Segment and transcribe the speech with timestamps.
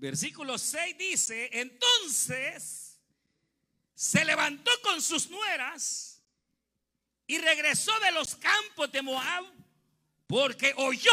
[0.00, 2.98] Versículo 6 dice, entonces
[3.94, 6.22] se levantó con sus nueras
[7.26, 9.44] y regresó de los campos de Moab
[10.26, 11.12] porque oyó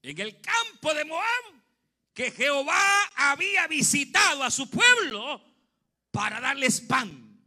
[0.00, 1.44] en el campo de Moab
[2.14, 2.82] que Jehová
[3.16, 5.44] había visitado a su pueblo
[6.10, 7.38] para darles pan.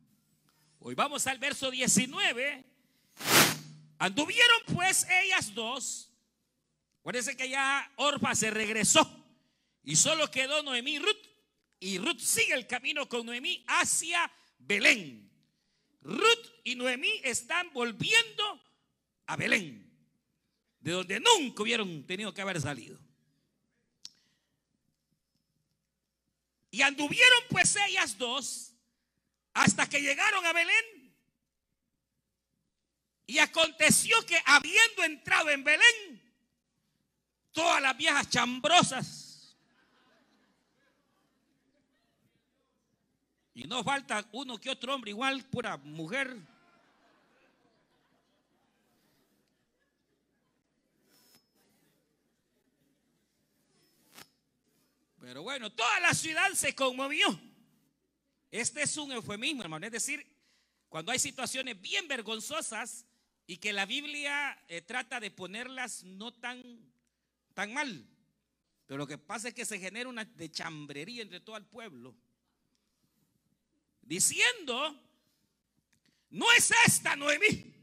[0.78, 2.64] Hoy vamos al verso 19.
[3.98, 6.12] Anduvieron pues ellas dos.
[7.00, 9.17] Acuérdense que ya Orfa se regresó
[9.88, 11.28] y solo quedó Noemí y Ruth.
[11.80, 15.32] Y Ruth sigue el camino con Noemí hacia Belén.
[16.02, 18.62] Ruth y Noemí están volviendo
[19.28, 19.90] a Belén,
[20.82, 23.00] de donde nunca hubieron tenido que haber salido.
[26.70, 28.74] Y anduvieron pues ellas dos
[29.54, 31.16] hasta que llegaron a Belén.
[33.26, 36.22] Y aconteció que habiendo entrado en Belén,
[37.54, 39.27] todas las viejas chambrosas
[43.58, 46.38] Y no falta uno que otro hombre, igual pura mujer.
[55.20, 57.26] Pero bueno, toda la ciudad se conmovió.
[58.52, 59.88] Este es un eufemismo, hermano.
[59.88, 60.24] Es decir,
[60.88, 63.08] cuando hay situaciones bien vergonzosas
[63.48, 66.62] y que la Biblia eh, trata de ponerlas no tan,
[67.56, 68.08] tan mal.
[68.86, 72.16] Pero lo que pasa es que se genera una de chambrería entre todo el pueblo
[74.08, 74.98] diciendo,
[76.30, 77.74] no es esta Noemí.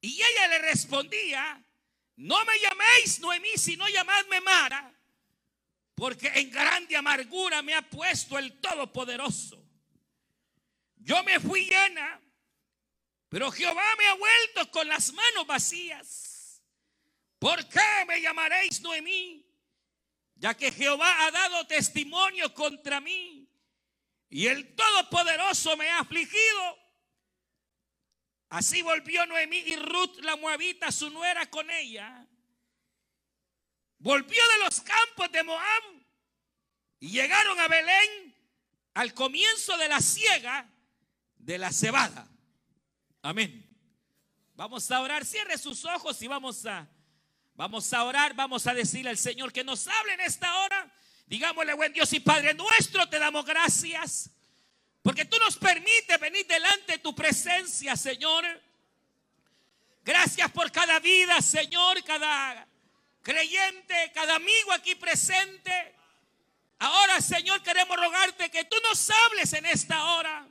[0.00, 1.62] Y ella le respondía,
[2.16, 4.94] no me llaméis Noemí, sino llamadme Mara,
[5.94, 9.62] porque en grande amargura me ha puesto el Todopoderoso.
[10.96, 12.20] Yo me fui llena,
[13.28, 16.62] pero Jehová me ha vuelto con las manos vacías.
[17.38, 19.44] ¿Por qué me llamaréis Noemí?
[20.36, 23.43] Ya que Jehová ha dado testimonio contra mí
[24.34, 26.78] y el Todopoderoso me ha afligido.
[28.48, 32.26] Así volvió Noemí y Ruth la moabita, su nuera, con ella.
[33.98, 35.82] Volvió de los campos de Moab
[36.98, 38.34] y llegaron a Belén
[38.94, 40.68] al comienzo de la siega
[41.36, 42.28] de la cebada.
[43.22, 43.64] Amén.
[44.54, 46.90] Vamos a orar, cierre sus ojos y vamos a
[47.54, 50.92] vamos a orar, vamos a decirle al Señor que nos hable en esta hora
[51.26, 54.30] Digámosle, buen Dios y Padre nuestro, te damos gracias.
[55.02, 58.44] Porque tú nos permites venir delante de tu presencia, Señor.
[60.04, 62.66] Gracias por cada vida, Señor, cada
[63.22, 65.94] creyente, cada amigo aquí presente.
[66.78, 70.46] Ahora, Señor, queremos rogarte que tú nos hables en esta hora.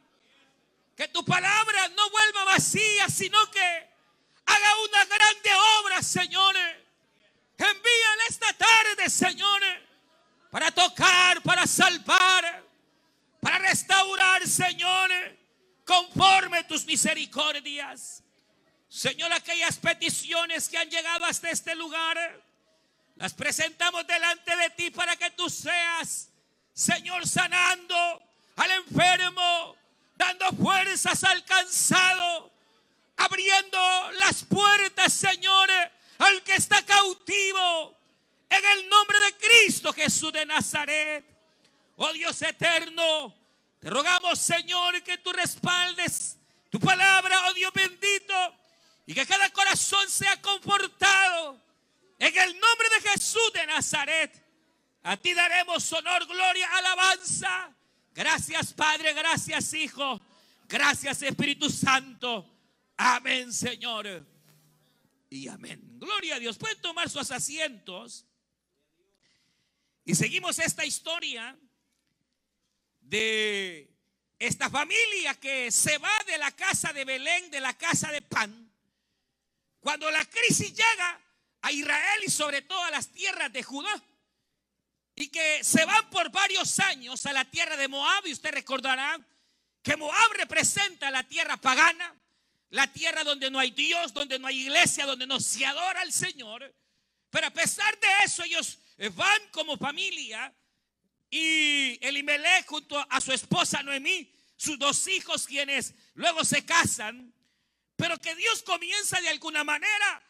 [0.95, 3.89] Que tu palabra no vuelva vacía, sino que
[4.45, 6.55] haga una grande obra, Señor.
[7.57, 9.61] Envíale esta tarde, Señor
[10.53, 12.63] para tocar, para salvar,
[13.41, 15.09] para restaurar, Señor,
[15.83, 18.21] conforme tus misericordias.
[18.87, 22.39] Señor, aquellas peticiones que han llegado hasta este lugar,
[23.15, 26.29] las presentamos delante de ti para que tú seas,
[26.71, 28.21] Señor, sanando
[28.55, 29.75] al enfermo,
[30.15, 32.51] dando fuerzas al cansado,
[33.17, 35.67] abriendo las puertas, Señor,
[36.19, 38.02] al que está cautivo
[38.57, 41.25] en el nombre de Cristo Jesús de Nazaret.
[41.95, 43.35] Oh Dios eterno,
[43.79, 46.37] te rogamos Señor que tú respaldes
[46.69, 48.33] tu palabra, oh Dios bendito,
[49.05, 51.61] y que cada corazón sea confortado.
[52.17, 54.43] En el nombre de Jesús de Nazaret,
[55.03, 57.75] a ti daremos honor, gloria, alabanza.
[58.13, 60.21] Gracias Padre, gracias Hijo,
[60.67, 62.49] gracias Espíritu Santo.
[62.97, 64.25] Amén Señor.
[65.29, 65.81] Y amén.
[65.99, 66.57] Gloria a Dios.
[66.57, 68.25] Pueden tomar sus asientos.
[70.05, 71.57] Y seguimos esta historia
[72.99, 73.89] de
[74.37, 78.71] esta familia que se va de la casa de Belén, de la casa de pan.
[79.79, 81.21] Cuando la crisis llega
[81.61, 84.03] a Israel y sobre todo a las tierras de Judá,
[85.15, 89.19] y que se van por varios años a la tierra de Moab, y usted recordará
[89.81, 92.15] que Moab representa la tierra pagana,
[92.71, 96.11] la tierra donde no hay Dios, donde no hay iglesia, donde no se adora al
[96.11, 96.73] Señor.
[97.29, 98.79] Pero a pesar de eso, ellos
[99.15, 100.53] van como familia
[101.29, 107.33] y Elimelech junto a su esposa Noemí, sus dos hijos quienes luego se casan,
[107.95, 110.21] pero que Dios comienza de alguna manera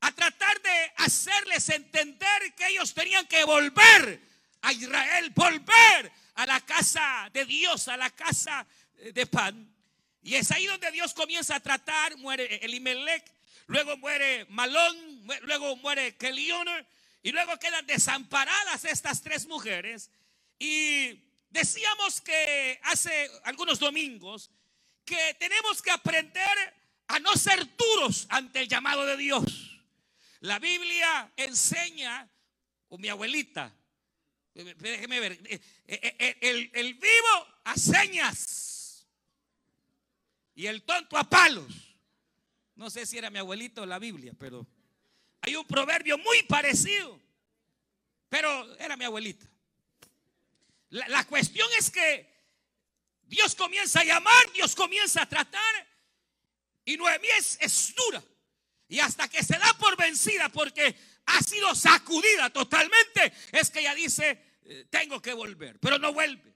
[0.00, 4.20] a tratar de hacerles entender que ellos tenían que volver
[4.62, 8.66] a Israel, volver a la casa de Dios, a la casa
[9.12, 9.74] de pan.
[10.22, 13.24] Y es ahí donde Dios comienza a tratar, muere Elimelech,
[13.66, 16.68] luego muere Malón, luego muere Kelion,
[17.22, 20.10] y luego quedan desamparadas estas tres mujeres.
[20.58, 21.18] Y
[21.50, 24.50] decíamos que hace algunos domingos
[25.04, 26.74] que tenemos que aprender
[27.08, 29.42] a no ser duros ante el llamado de Dios.
[30.40, 32.28] La Biblia enseña,
[32.88, 33.74] o mi abuelita,
[34.54, 39.06] déjeme ver, eh, eh, eh, el, vivo a señas
[40.54, 41.72] y el tonto a palos.
[42.74, 44.66] No sé si era mi abuelito o la Biblia, pero
[45.42, 47.20] hay un proverbio muy parecido,
[48.28, 49.46] pero era mi abuelita.
[50.90, 52.28] La, cuestión es que
[53.22, 55.88] Dios comienza a llamar, Dios comienza a tratar,
[56.84, 57.28] y Noemí
[57.60, 58.22] es, dura.
[58.88, 60.96] Y hasta que se da por vencida porque
[61.26, 66.52] ha sido sacudida totalmente, es que ella dice, eh, tengo que volver, pero no vuelve.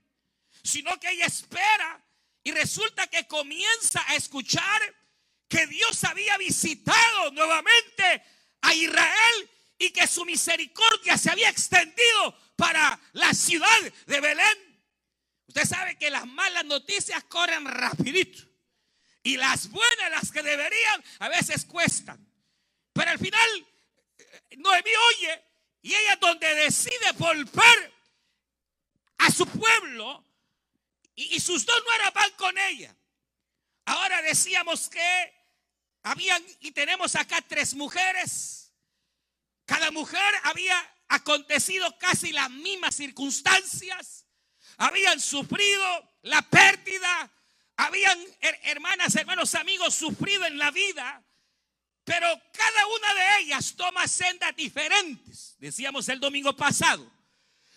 [0.65, 2.05] Sino que ella espera
[2.43, 4.83] y resulta que comienza a escuchar
[5.47, 8.23] que Dios había visitado nuevamente
[8.65, 14.83] a Israel y que su misericordia se había extendido para la ciudad de Belén.
[15.47, 18.43] Usted sabe que las malas noticias corren rapidito.
[19.23, 22.27] Y las buenas, las que deberían, a veces cuestan.
[22.93, 23.67] Pero al final,
[24.19, 25.43] eh, Noemí oye
[25.83, 27.93] y ella donde decide volver
[29.19, 30.25] a su pueblo
[31.15, 32.97] y, sus dos nueras van con ella.
[33.85, 35.44] Ahora decíamos que
[36.05, 38.73] habían y tenemos acá tres mujeres.
[39.65, 40.77] Cada mujer había
[41.09, 44.27] acontecido casi las mismas circunstancias.
[44.77, 47.33] Habían sufrido la pérdida.
[47.77, 51.25] Habían, hermanas, hermanos, amigos, sufrido en la vida.
[52.05, 55.57] Pero cada una de ellas toma sendas diferentes.
[55.59, 57.11] Decíamos el domingo pasado.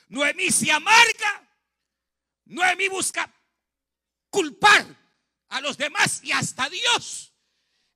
[0.10, 1.50] Noemí se amarga.
[2.44, 3.34] Noemí busca
[4.30, 4.86] culpar
[5.48, 7.34] a los demás y hasta Dios.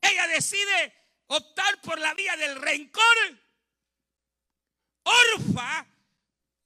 [0.01, 0.93] Ella decide
[1.27, 3.03] optar por la vía del rencor.
[5.03, 5.87] Orfa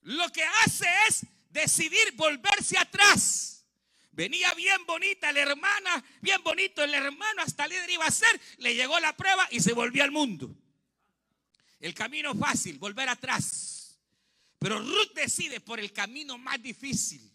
[0.02, 3.66] lo que hace es decidir volverse atrás.
[4.12, 8.76] Venía bien bonita la hermana, bien bonito el hermano, hasta líder iba a ser, le
[8.76, 10.56] llegó la prueba y se volvió al mundo.
[11.80, 14.00] El camino fácil, volver atrás.
[14.60, 17.30] Pero Ruth decide por el camino más difícil.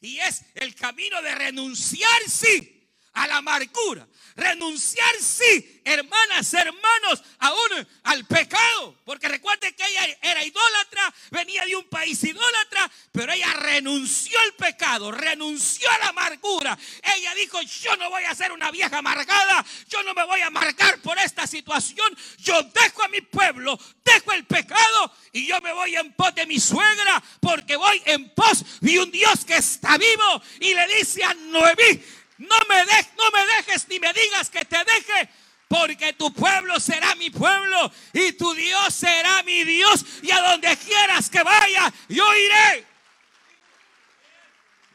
[0.00, 2.73] Y es el camino de renunciar, sí,
[3.14, 4.06] a la amargura.
[4.36, 8.98] Renunciar, sí, hermanas, hermanos, aún al pecado.
[9.04, 14.54] Porque recuerde que ella era idólatra, venía de un país idólatra, pero ella renunció al
[14.54, 16.76] pecado, renunció a la amargura.
[17.16, 20.48] Ella dijo, yo no voy a ser una vieja amargada, yo no me voy a
[20.48, 22.16] amargar por esta situación.
[22.38, 26.46] Yo dejo a mi pueblo, dejo el pecado y yo me voy en pos de
[26.46, 31.22] mi suegra porque voy en pos de un Dios que está vivo y le dice
[31.22, 32.02] a Noemí,
[32.38, 32.84] no me,
[33.16, 35.28] no me dejes ni me digas que te deje,
[35.68, 40.04] porque tu pueblo será mi pueblo y tu Dios será mi Dios.
[40.22, 42.86] Y a donde quieras que vaya, yo iré.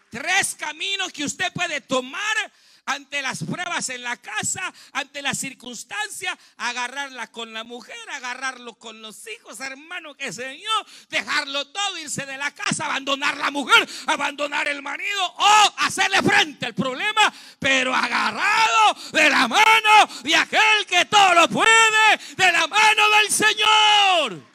[0.09, 2.51] Tres caminos que usted puede tomar
[2.89, 8.99] ante las pruebas en la casa, ante las circunstancias, agarrarla con la mujer, agarrarlo con
[9.01, 14.67] los hijos, hermano, que Señor, dejarlo todo, irse de la casa, abandonar la mujer, abandonar
[14.67, 21.05] el marido o hacerle frente al problema, pero agarrado de la mano de aquel que
[21.05, 24.49] todo lo puede, de la mano del Señor.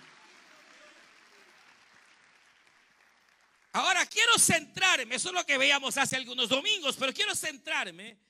[3.74, 8.23] Ahora quiero centrarme, eso es lo que veíamos hace algunos domingos, pero quiero centrarme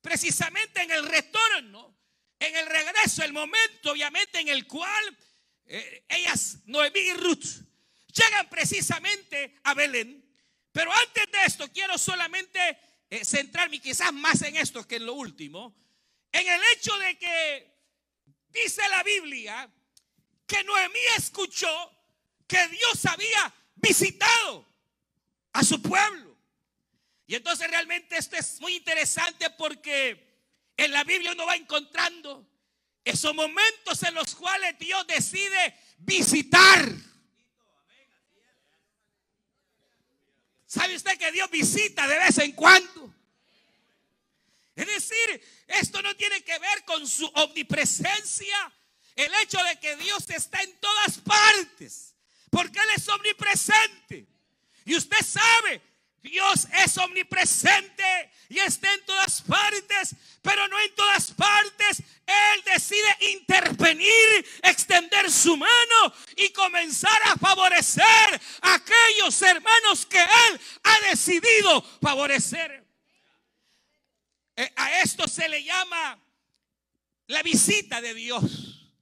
[0.00, 1.96] precisamente en el retorno,
[2.38, 5.18] en el regreso, el momento obviamente en el cual
[5.66, 7.46] eh, ellas, Noemí y Ruth,
[8.12, 10.24] llegan precisamente a Belén.
[10.72, 12.78] Pero antes de esto quiero solamente
[13.10, 15.76] eh, centrarme quizás más en esto que en lo último,
[16.32, 17.74] en el hecho de que
[18.48, 19.70] dice la Biblia
[20.46, 21.92] que Noemí escuchó
[22.46, 24.66] que Dios había visitado
[25.52, 26.29] a su pueblo.
[27.30, 30.42] Y entonces realmente esto es muy interesante porque
[30.76, 32.44] en la Biblia uno va encontrando
[33.04, 36.92] esos momentos en los cuales Dios decide visitar.
[40.66, 43.14] ¿Sabe usted que Dios visita de vez en cuando?
[44.74, 48.72] Es decir, esto no tiene que ver con su omnipresencia,
[49.14, 52.12] el hecho de que Dios está en todas partes,
[52.50, 54.26] porque Él es omnipresente.
[54.84, 55.89] Y usted sabe,
[56.22, 62.02] Dios es omnipresente y está en todas partes, pero no en todas partes.
[62.26, 70.60] Él decide intervenir, extender su mano y comenzar a favorecer a aquellos hermanos que Él
[70.84, 72.84] ha decidido favorecer.
[74.56, 76.20] Eh, a esto se le llama
[77.28, 78.92] la visita de Dios.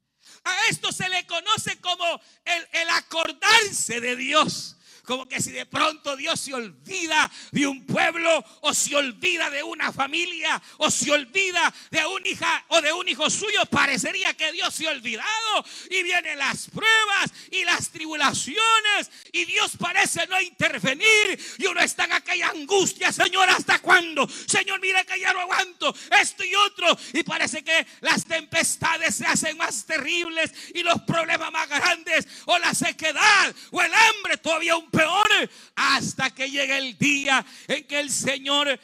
[0.45, 2.05] A esto se le conoce como
[2.45, 4.78] el, el acordarse de Dios.
[5.09, 9.63] Como que si de pronto Dios se olvida de un pueblo o se olvida de
[9.63, 14.53] una familia o se olvida de una hija o de un hijo suyo, parecería que
[14.53, 15.65] Dios se ha olvidado.
[15.91, 21.41] Y vienen las pruebas y las tribulaciones y Dios parece no intervenir.
[21.57, 24.29] Y uno está en aquella angustia, Señor, ¿hasta cuándo?
[24.29, 29.25] Señor, mira que ya no aguanto esto y otro y parece que las tempestades se
[29.25, 34.77] hacen más terribles y los problemas más grandes o la sequedad o el hambre todavía
[34.77, 38.79] un peor hasta que llegue el día en que el Señor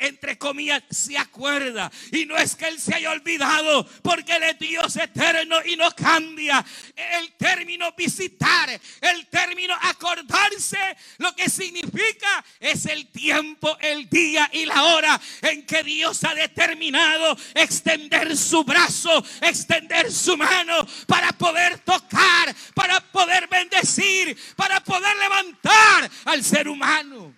[0.00, 1.90] entre comillas, se acuerda.
[2.12, 5.90] Y no es que Él se haya olvidado, porque Él es Dios eterno y no
[5.92, 6.64] cambia.
[6.94, 8.68] El término visitar,
[9.00, 10.78] el término acordarse,
[11.18, 16.34] lo que significa es el tiempo, el día y la hora en que Dios ha
[16.34, 25.16] determinado extender su brazo, extender su mano para poder tocar, para poder bendecir, para poder
[25.16, 27.34] levantar al ser humano.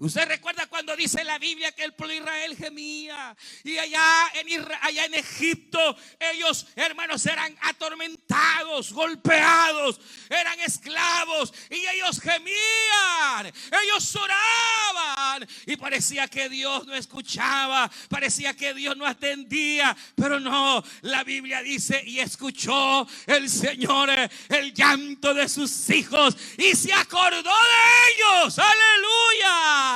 [0.00, 4.66] Usted recuerda cuando dice la Biblia que el pueblo de Israel gemía y allá en,
[4.80, 13.52] allá en Egipto ellos, hermanos, eran atormentados, golpeados, eran esclavos y ellos gemían,
[13.82, 20.82] ellos oraban y parecía que Dios no escuchaba, parecía que Dios no atendía, pero no,
[21.02, 24.08] la Biblia dice y escuchó el Señor
[24.48, 29.89] el llanto de sus hijos y se acordó de ellos, aleluya.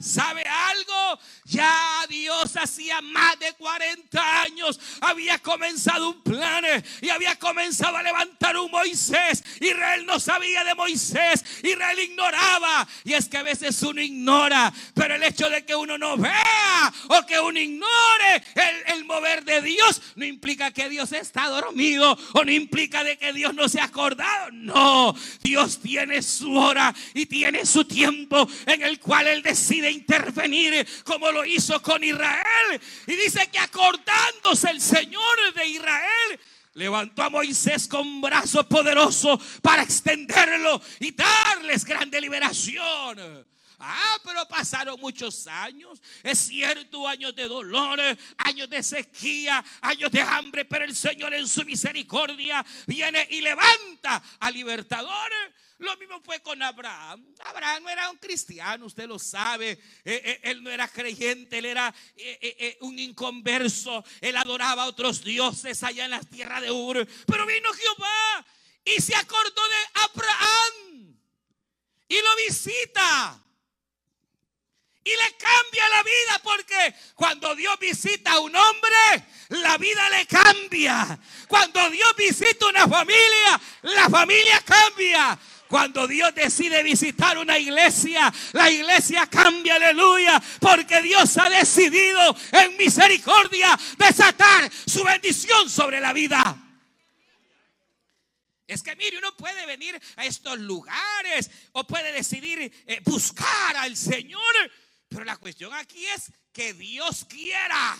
[0.00, 1.20] ¿Sabe algo?
[1.44, 6.64] Ya Dios hacía más de 40 años había comenzado un plan
[7.00, 9.42] y había comenzado a levantar un Moisés.
[9.60, 12.86] Israel no sabía de Moisés, Israel ignoraba.
[13.04, 16.92] Y es que a veces uno ignora, pero el hecho de que uno no vea
[17.08, 22.18] o que uno ignore el, el mover de Dios no implica que Dios está dormido
[22.34, 24.50] o no implica de que Dios no se ha acordado.
[24.52, 30.86] No, Dios tiene su hora y tiene su tiempo en el cual Él decide intervenir
[31.02, 32.78] como lo hizo con Israel.
[33.06, 36.40] Y dice que acordándose el Señor de Israel,
[36.74, 43.46] levantó a Moisés con brazo poderoso para extenderlo y darles grande liberación.
[43.78, 46.02] Ah, pero pasaron muchos años.
[46.22, 47.98] Es cierto, años de dolor,
[48.36, 54.22] años de sequía, años de hambre, pero el Señor en su misericordia viene y levanta
[54.38, 55.54] a libertadores.
[55.78, 57.24] Lo mismo fue con Abraham.
[57.44, 59.70] Abraham no era un cristiano, usted lo sabe.
[59.70, 64.04] Eh, eh, él no era creyente, él era eh, un inconverso.
[64.20, 67.06] Él adoraba a otros dioses allá en la tierra de Ur.
[67.26, 68.46] Pero vino Jehová
[68.84, 71.16] y se acordó de Abraham
[72.08, 73.44] y lo visita.
[75.04, 80.26] Y le cambia la vida porque cuando Dios visita a un hombre, la vida le
[80.26, 81.18] cambia.
[81.46, 85.38] Cuando Dios visita una familia, la familia cambia.
[85.68, 92.76] Cuando Dios decide visitar una iglesia, la iglesia cambia, aleluya, porque Dios ha decidido en
[92.78, 96.56] misericordia desatar su bendición sobre la vida.
[98.66, 103.96] Es que mire, uno puede venir a estos lugares o puede decidir eh, buscar al
[103.96, 104.40] Señor,
[105.08, 107.96] pero la cuestión aquí es que Dios quiera.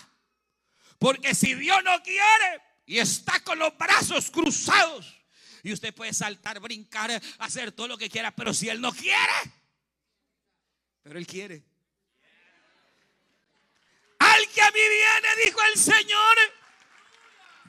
[0.97, 5.18] Porque si Dios no quiere y está con los brazos cruzados,
[5.63, 9.33] y usted puede saltar, brincar, hacer todo lo que quiera, pero si Él no quiere,
[11.03, 11.63] pero Él quiere.
[14.19, 16.37] Al que a mí viene, dijo el Señor,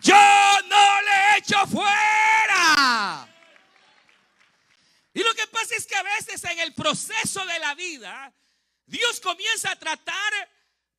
[0.01, 3.29] yo no le echo fuera.
[5.13, 8.33] Y lo que pasa es que a veces en el proceso de la vida,
[8.87, 10.51] Dios comienza a tratar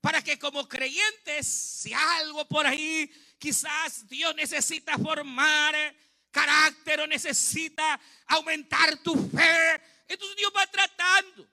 [0.01, 5.75] para que como creyentes, si algo por ahí, quizás Dios necesita formar
[6.31, 9.81] carácter o necesita aumentar tu fe.
[10.07, 11.47] Entonces Dios va tratando.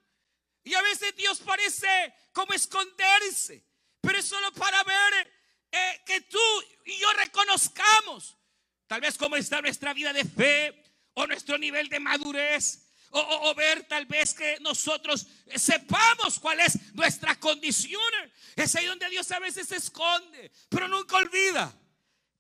[0.65, 3.65] Y a veces Dios parece como esconderse,
[4.01, 5.33] pero es solo para ver
[5.73, 6.39] eh, que tú
[6.85, 8.37] y yo reconozcamos
[8.87, 10.83] tal vez cómo está nuestra vida de fe
[11.15, 12.85] o nuestro nivel de madurez.
[13.11, 18.03] O, o, ver tal vez que nosotros sepamos cuál es nuestra condición.
[18.55, 21.75] Es ahí donde Dios a veces se esconde, pero nunca olvida.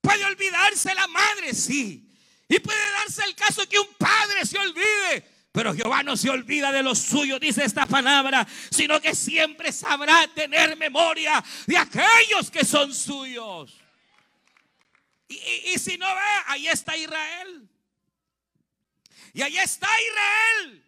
[0.03, 2.08] Puede olvidarse la madre, sí.
[2.49, 5.25] Y puede darse el caso que un padre se olvide.
[5.53, 10.29] Pero Jehová no se olvida de lo suyo, dice esta palabra, sino que siempre sabrá
[10.35, 13.75] tener memoria de aquellos que son suyos.
[15.29, 17.69] Y, si no ve, ahí está Israel.
[19.35, 20.85] Y ahí está Israel.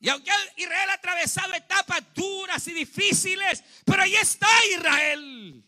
[0.00, 5.62] Y aunque Israel ha atravesado etapas duras y difíciles, pero ahí está Israel.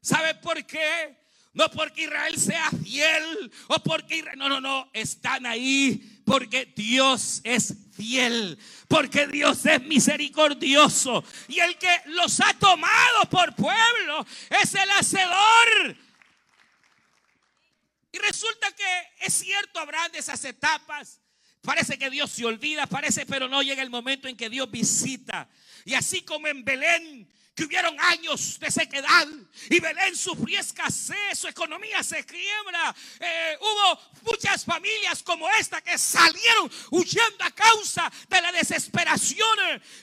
[0.00, 1.16] ¿Sabe por qué?
[1.56, 7.72] No porque Israel sea fiel o porque no, no, no, están ahí porque Dios es
[7.96, 8.58] fiel,
[8.88, 15.96] porque Dios es misericordioso y el que los ha tomado por pueblo es el hacedor.
[18.12, 21.22] Y resulta que es cierto, habrá de esas etapas.
[21.62, 25.48] Parece que Dios se olvida, parece, pero no llega el momento en que Dios visita.
[25.86, 29.26] Y así como en Belén que hubieron años de sequedad
[29.70, 32.94] y Belén sufrió escasez, su economía se quiebra.
[33.18, 39.48] Eh, hubo muchas familias como esta que salieron huyendo a causa de la desesperación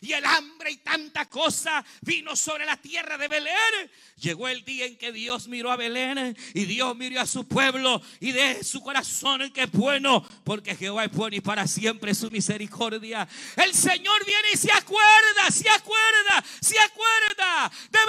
[0.02, 3.92] y el hambre y tanta cosa vino sobre la tierra de Belén.
[4.18, 8.02] Llegó el día en que Dios miró a Belén y Dios miró a su pueblo
[8.20, 12.32] y de su corazón que es bueno, porque Jehová es bueno y para siempre su
[12.32, 13.28] misericordia.
[13.58, 17.43] El Señor viene y se acuerda, se acuerda, se acuerda
[17.90, 18.00] de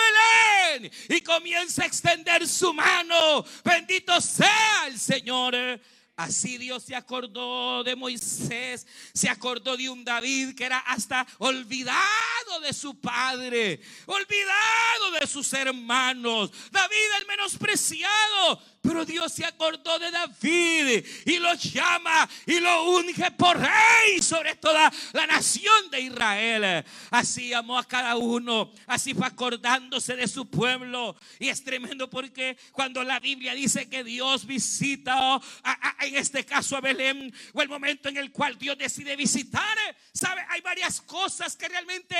[0.81, 3.45] Belén y comienza a extender su mano.
[3.65, 5.55] Bendito sea el Señor.
[6.17, 12.61] Así Dios se acordó de Moisés, se acordó de un David que era hasta olvidado
[12.63, 16.53] de su padre, olvidado de sus hermanos.
[16.71, 23.31] David el menospreciado, pero Dios se acordó de David y lo llama y lo unge
[23.31, 26.85] por rey sobre toda la nación de Israel.
[27.11, 31.17] Así amó a cada uno, así fue acordándose de su pueblo.
[31.39, 35.41] Y es tremendo porque cuando la Biblia dice que Dios visita,
[36.01, 39.79] en este caso a Belén, o el momento en el cual Dios decide visitar,
[40.13, 40.45] ¿sabe?
[40.51, 42.17] Hay varias cosas que realmente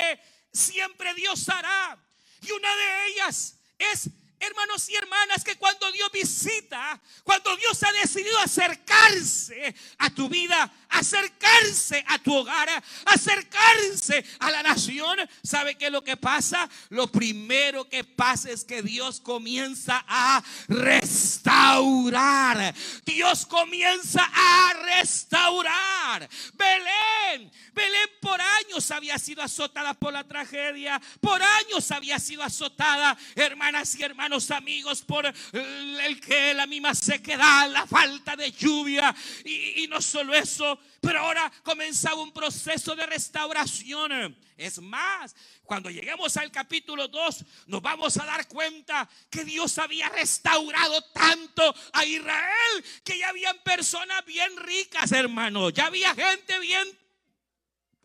[0.51, 2.03] siempre Dios hará.
[2.41, 4.09] Y una de ellas es
[4.47, 10.71] hermanos y hermanas, que cuando Dios visita, cuando Dios ha decidido acercarse a tu vida,
[10.89, 12.69] acercarse a tu hogar,
[13.05, 16.69] acercarse a la nación, ¿sabe qué es lo que pasa?
[16.89, 22.73] Lo primero que pasa es que Dios comienza a restaurar.
[23.05, 26.29] Dios comienza a restaurar.
[26.53, 33.17] Belén, Belén por años había sido azotada por la tragedia, por años había sido azotada,
[33.35, 39.83] hermanas y hermanos amigos, por el que la misma sequedad, la falta de lluvia y,
[39.83, 44.35] y no solo eso, pero ahora comenzaba un proceso de restauración.
[44.57, 50.09] Es más, cuando lleguemos al capítulo 2, nos vamos a dar cuenta que Dios había
[50.09, 55.69] restaurado tanto a Israel que ya habían personas bien ricas, hermano.
[55.69, 56.87] Ya había gente bien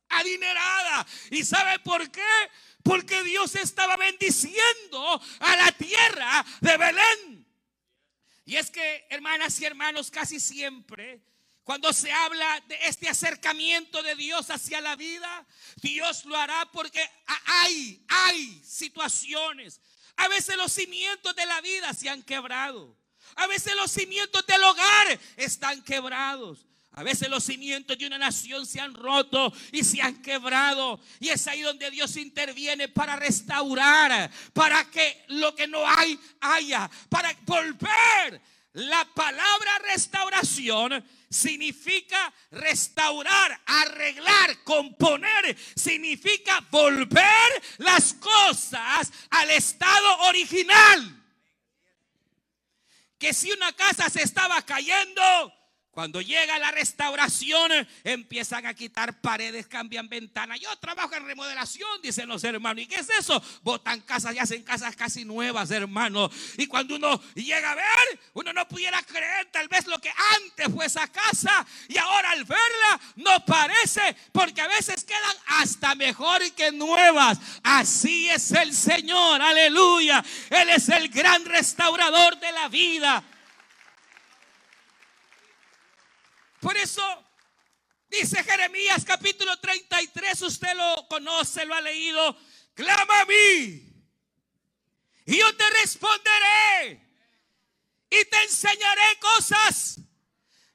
[0.08, 1.06] adinerada.
[1.30, 2.22] ¿Y sabe por qué?
[2.82, 7.46] Porque Dios estaba bendiciendo a la tierra de Belén.
[8.44, 11.22] Y es que, hermanas y hermanos, casi siempre
[11.70, 17.00] cuando se habla de este acercamiento de Dios hacia la vida, Dios lo hará porque
[17.46, 19.80] hay, hay situaciones.
[20.16, 22.98] A veces los cimientos de la vida se han quebrado.
[23.36, 26.66] A veces los cimientos del hogar están quebrados.
[26.92, 31.00] A veces los cimientos de una nación se han roto y se han quebrado.
[31.20, 36.90] Y es ahí donde Dios interviene para restaurar, para que lo que no hay haya,
[37.08, 38.42] para volver.
[38.72, 51.16] La palabra restauración significa restaurar, arreglar, componer, significa volver las cosas al estado original.
[53.16, 55.52] Que si una casa se estaba cayendo,
[55.90, 57.72] cuando llega la restauración,
[58.04, 60.60] empiezan a quitar paredes, cambian ventanas.
[60.60, 62.84] Yo trabajo en remodelación, dicen los hermanos.
[62.84, 63.42] ¿Y qué es eso?
[63.62, 66.30] Botan casas y hacen casas casi nuevas, hermano.
[66.56, 70.72] Y cuando uno llega a ver, uno no pudiera creer tal vez lo que antes
[70.72, 71.66] fue esa casa.
[71.88, 77.38] Y ahora al verla no parece, porque a veces quedan hasta mejor que nuevas.
[77.64, 80.24] Así es el Señor, aleluya.
[80.50, 83.24] Él es el gran restaurador de la vida.
[86.60, 87.02] Por eso
[88.08, 92.36] dice Jeremías capítulo 33, usted lo conoce, lo ha leído,
[92.74, 93.90] clama a mí
[95.30, 97.08] y yo te responderé
[98.10, 100.00] y te enseñaré cosas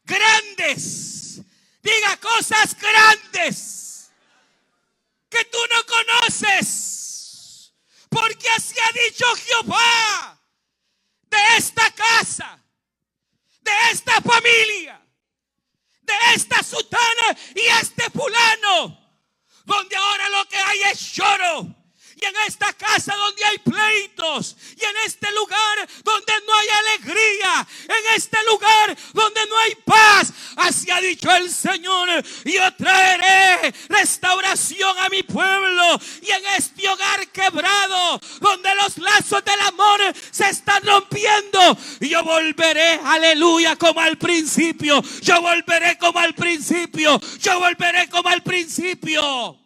[0.06, 1.42] grandes.
[1.82, 4.10] Diga cosas grandes
[5.30, 7.74] que tú no conoces.
[8.08, 10.42] Porque así ha dicho Jehová
[11.24, 12.64] de esta casa,
[13.60, 15.05] de esta familia
[16.06, 18.98] de esta sutana y este fulano,
[19.66, 21.85] donde ahora lo que hay es lloro
[22.16, 24.56] Y en esta casa donde hay pleitos.
[24.78, 27.68] Y en este lugar donde no hay alegría.
[27.84, 30.32] En este lugar donde no hay paz.
[30.56, 32.08] Así ha dicho el Señor.
[32.46, 36.00] Yo traeré restauración a mi pueblo.
[36.22, 38.22] Y en este hogar quebrado.
[38.40, 40.00] Donde los lazos del amor
[40.32, 41.78] se están rompiendo.
[42.00, 45.02] Yo volveré, aleluya, como al principio.
[45.22, 47.20] Yo volveré como al principio.
[47.40, 49.65] Yo volveré como al principio.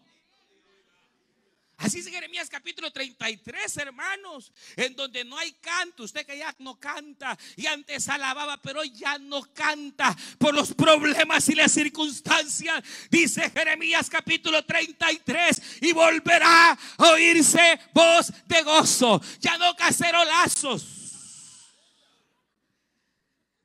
[1.80, 6.04] Así dice Jeremías capítulo 33, hermanos, en donde no hay canto.
[6.04, 11.48] Usted que ya no canta y antes alababa, pero ya no canta por los problemas
[11.48, 12.84] y las circunstancias.
[13.10, 20.84] Dice Jeremías capítulo 33 y volverá a oírse voz de gozo, ya no cacerolazos.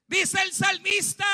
[0.06, 1.26] Dice el salmista,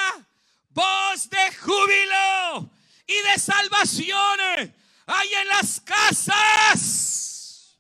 [0.71, 2.71] voz de júbilo
[3.07, 4.80] y de salvación
[5.11, 7.79] hay en las casas.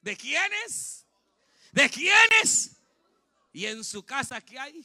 [0.00, 1.06] ¿De quiénes?
[1.72, 2.76] ¿De quiénes?
[3.52, 4.84] ¿Y en su casa qué hay?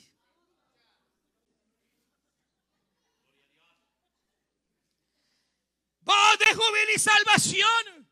[6.02, 8.10] Voz de júbilo y salvación.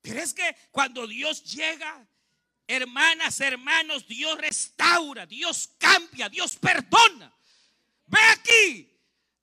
[0.00, 2.06] Pero es que cuando Dios llega,
[2.66, 7.34] hermanas, hermanos, Dios restaura, Dios cambia, Dios perdona.
[8.06, 8.93] Ve aquí,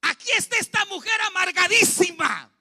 [0.01, 2.51] aquí está esta mujer amargadísima.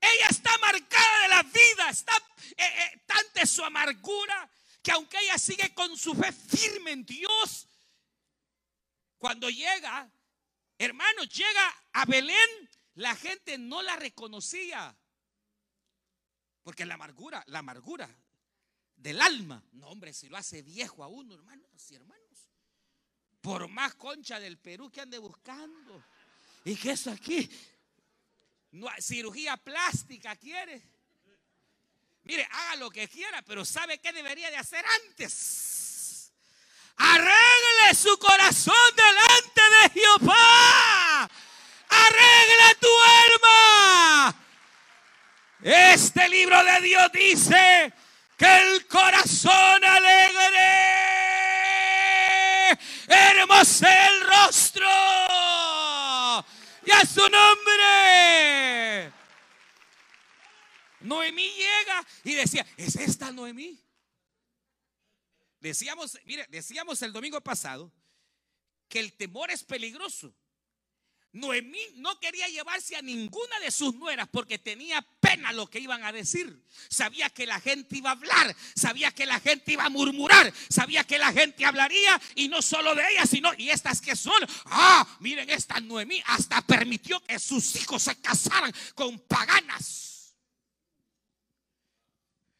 [0.00, 2.16] Ella está marcada de la vida, está
[2.56, 4.50] eh, eh, tanta su amargura
[4.82, 7.68] que aunque ella sigue con su fe firme en Dios,
[9.16, 10.10] cuando llega,
[10.78, 14.96] hermanos, llega a Belén, la gente no la reconocía.
[16.64, 18.08] Porque la amargura, la amargura
[18.96, 22.21] del alma, no hombre, si lo hace viejo a uno, hermanos y hermanos.
[23.42, 26.02] Por más concha del Perú que ande buscando.
[26.64, 27.50] ¿Y qué es aquí?
[28.70, 30.80] No, cirugía plástica quiere.
[32.22, 36.32] Mire, haga lo que quiera, pero ¿sabe qué debería de hacer antes?
[36.96, 41.30] Arregle su corazón delante de Jehová.
[41.88, 42.88] Arregle tu
[43.24, 44.36] alma.
[45.62, 47.92] Este libro de Dios dice
[48.38, 51.01] que el corazón alegre
[53.12, 54.86] hermoso el rostro
[56.84, 59.12] y a su nombre.
[61.00, 63.78] Noemí llega y decía, ¿es esta Noemí?
[65.60, 67.92] Decíamos, mire, decíamos el domingo pasado
[68.88, 70.34] que el temor es peligroso.
[71.32, 76.04] Noemí no quería llevarse a ninguna de sus nueras porque tenía pena lo que iban
[76.04, 76.62] a decir.
[76.88, 81.04] Sabía que la gente iba a hablar, sabía que la gente iba a murmurar, sabía
[81.04, 84.42] que la gente hablaría y no solo de ella, sino y estas que son.
[84.66, 90.11] Ah, miren, esta Noemí hasta permitió que sus hijos se casaran con paganas.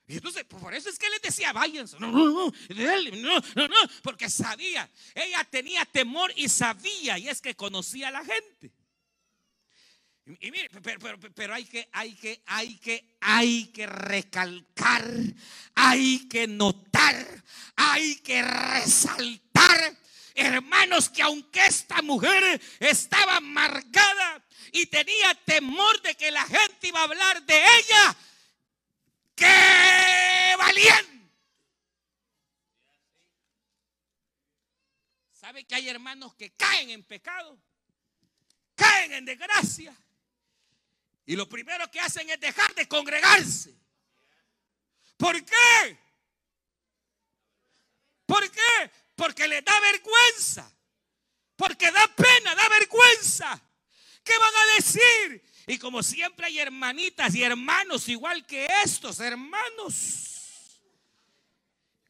[0.06, 1.96] Y entonces, por eso es que les decía, váyanse.
[1.98, 7.40] No, no, no, no, no, no, porque sabía, ella tenía temor y sabía, y es
[7.40, 8.72] que conocía a la gente.
[10.40, 15.04] Y, mire, pero, pero, hay que, hay que, hay que, hay que recalcar,
[15.74, 19.98] hay que notar, hay que resaltar,
[20.34, 27.00] hermanos, que aunque esta mujer estaba amargada y tenía temor de que la gente iba
[27.00, 28.16] a hablar de ella,
[29.42, 31.31] ¡Qué valiente!
[35.33, 37.59] ¿Sabe que hay hermanos que caen en pecado?
[38.76, 39.92] Caen en desgracia.
[41.26, 43.74] Y lo primero que hacen es dejar de congregarse.
[45.16, 45.98] ¿Por qué?
[48.24, 48.90] ¿Por qué?
[49.16, 50.72] Porque les da vergüenza.
[51.57, 53.61] Porque da pena, da vergüenza.
[54.22, 55.44] ¿Qué van a decir?
[55.66, 60.33] Y como siempre hay hermanitas y hermanos igual que estos hermanos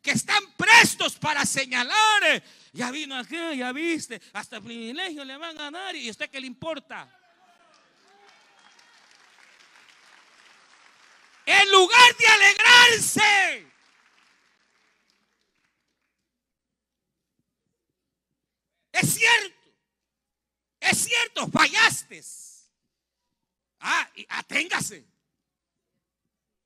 [0.03, 2.43] que están prestos para señalar.
[2.73, 6.47] Ya vino aquí, ya viste, hasta privilegio le van a dar y usted qué le
[6.47, 7.19] importa.
[11.45, 13.67] En lugar de alegrarse.
[18.93, 19.57] Es cierto,
[20.81, 22.23] es cierto, fallaste.
[23.83, 25.05] Ah, y aténgase.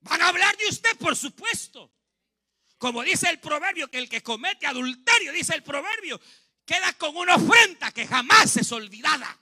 [0.00, 1.92] Van a hablar de usted, por supuesto.
[2.78, 6.20] Como dice el proverbio, que el que comete adulterio, dice el proverbio,
[6.64, 9.38] queda con una ofrenda que jamás es olvidada.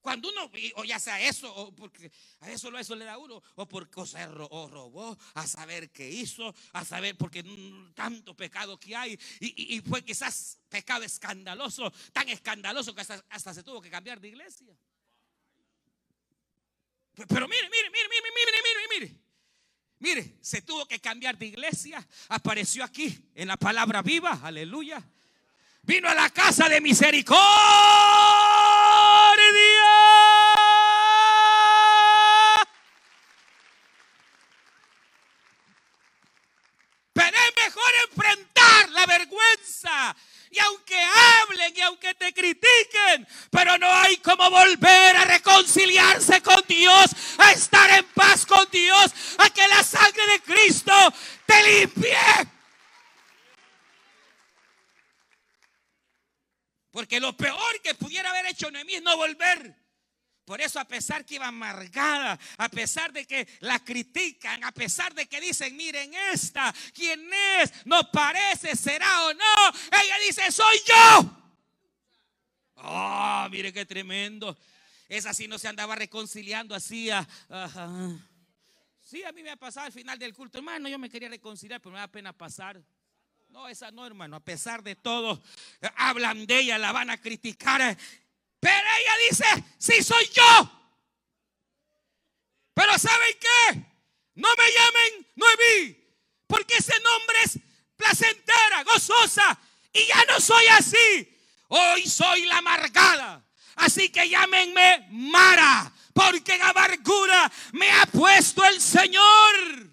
[0.00, 2.10] Cuando uno, o ya sea eso, o porque
[2.40, 6.84] a eso, eso le da uno, o porque o robó, a saber qué hizo, a
[6.84, 7.44] saber porque
[7.94, 13.62] tanto pecado que hay, y, fue quizás pecado escandaloso, tan escandaloso que hasta, hasta se
[13.62, 14.74] tuvo que cambiar de iglesia.
[17.14, 19.30] Pero mire, mire, mire, mire, mire, mire, mire.
[20.00, 22.06] Mire, se tuvo que cambiar de iglesia.
[22.28, 24.40] Apareció aquí en la palabra viva.
[24.42, 25.02] Aleluya.
[25.82, 27.36] Vino a la casa de misericordia.
[37.12, 40.16] Pero es mejor enfrentar la vergüenza
[40.50, 42.32] y aunque hablen y aunque te
[43.50, 49.12] pero no hay como volver a reconciliarse con Dios, a estar en paz con Dios,
[49.38, 50.92] a que la sangre de Cristo
[51.46, 52.16] te limpie.
[56.90, 59.76] Porque lo peor que pudiera haber hecho Noemí es no volver.
[60.44, 65.14] Por eso a pesar que iba amargada, a pesar de que la critican, a pesar
[65.14, 67.30] de que dicen, miren esta, ¿quién
[67.60, 67.72] es?
[67.86, 69.68] No parece, será o no.
[70.02, 71.39] Ella dice, soy yo.
[72.82, 74.56] Oh, mire qué tremendo.
[75.08, 77.10] Esa sí no se andaba reconciliando así.
[79.02, 80.58] Sí, a mí me ha pasado al final del culto.
[80.58, 82.80] Hermano, yo me quería reconciliar, pero me da pena pasar.
[83.48, 84.36] No, esa no, hermano.
[84.36, 85.42] A pesar de todo,
[85.96, 87.98] hablan de ella, la van a criticar.
[88.60, 89.44] Pero ella dice,
[89.78, 90.80] sí soy yo.
[92.72, 93.84] Pero ¿saben qué?
[94.36, 95.96] No me llamen Noemí,
[96.46, 97.58] porque ese nombre es
[97.96, 99.58] placentera, gozosa,
[99.92, 101.36] y ya no soy así.
[101.70, 103.44] Hoy soy la amargada.
[103.76, 109.90] Así que llámenme Mara, porque en amargura me ha puesto el Señor.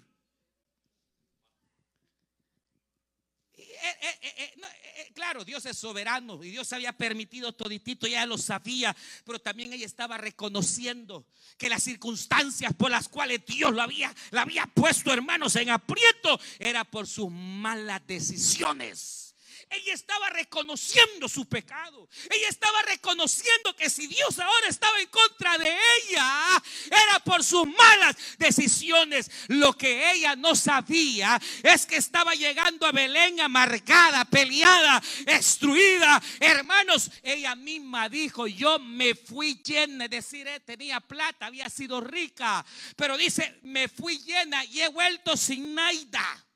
[3.56, 8.94] Eh, eh, eh, claro, Dios es soberano y Dios había permitido toditito, ya lo sabía,
[9.24, 14.42] pero también ella estaba reconociendo que las circunstancias por las cuales Dios lo había, la
[14.42, 19.27] había puesto, hermanos, en aprieto, era por sus malas decisiones.
[19.70, 22.08] Ella estaba reconociendo su pecado.
[22.30, 27.66] Ella estaba reconociendo que si Dios ahora estaba en contra de ella, era por sus
[27.66, 29.30] malas decisiones.
[29.48, 36.22] Lo que ella no sabía es que estaba llegando a Belén amargada, peleada, destruida.
[36.40, 42.00] Hermanos, ella misma dijo, yo me fui llena, es decir, eh, tenía plata, había sido
[42.00, 42.64] rica,
[42.96, 46.47] pero dice, me fui llena y he vuelto sin nada.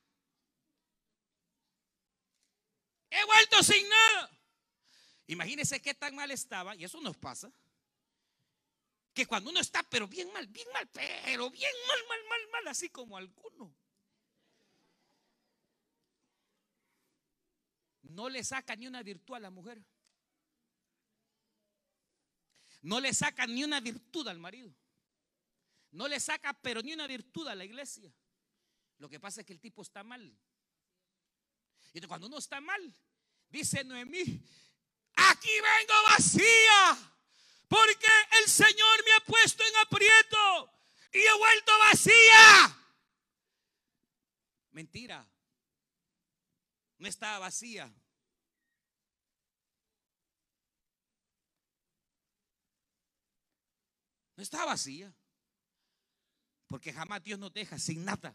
[3.12, 4.30] He vuelto sin nada.
[5.26, 7.52] Imagínense qué tan mal estaba, y eso nos pasa,
[9.12, 12.68] que cuando uno está, pero bien mal, bien mal, pero bien mal, mal, mal, mal,
[12.68, 13.74] así como alguno,
[18.02, 19.82] no le saca ni una virtud a la mujer.
[22.80, 24.74] No le saca ni una virtud al marido.
[25.92, 28.12] No le saca, pero ni una virtud a la iglesia.
[28.98, 30.36] Lo que pasa es que el tipo está mal.
[31.92, 32.94] Y cuando uno está mal,
[33.50, 34.22] dice Noemí,
[35.14, 37.12] aquí vengo vacía,
[37.68, 38.08] porque
[38.40, 40.72] el Señor me ha puesto en aprieto
[41.12, 42.78] y he vuelto vacía.
[44.70, 45.28] Mentira,
[46.98, 47.92] no estaba vacía.
[54.34, 55.14] No estaba vacía.
[56.68, 58.34] Porque jamás Dios nos deja sin nada.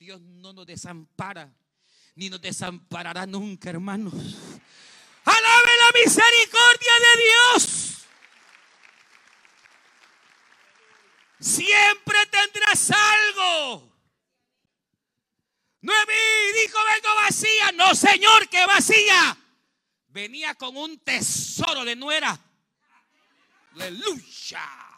[0.00, 1.54] Dios no nos desampara,
[2.14, 4.14] ni nos desamparará nunca, hermanos.
[4.14, 7.98] Alabe la misericordia de Dios.
[11.38, 13.92] Siempre tendrás algo.
[15.82, 16.14] Noemí
[16.64, 17.72] dijo, vengo vacía.
[17.72, 19.36] No, Señor, que vacía.
[20.08, 22.40] Venía con un tesoro de nuera.
[23.74, 24.89] Aleluya.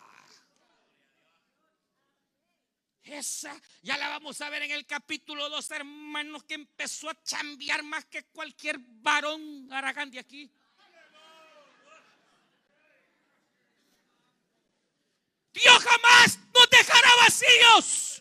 [3.82, 8.06] Ya la vamos a ver en el capítulo 2, hermanos, que empezó a chambear más
[8.06, 10.50] que cualquier varón Aragán de aquí.
[15.52, 18.11] Dios jamás nos dejará vacíos.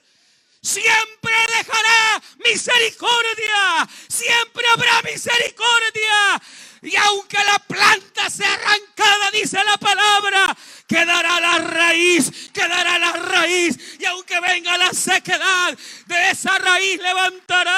[0.62, 3.90] Siempre dejará misericordia.
[4.08, 6.42] Siempre habrá misericordia.
[6.84, 13.78] Y aunque la planta sea arrancada, dice la palabra, quedará la raíz, quedará la raíz.
[14.00, 17.78] Y aunque venga la sequedad, de esa raíz levantará.